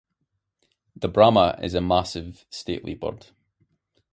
The 0.95 1.07
Brahma 1.07 1.59
is 1.61 1.75
a 1.75 1.79
massive, 1.79 2.43
stately 2.49 2.95
bird. 2.95 3.27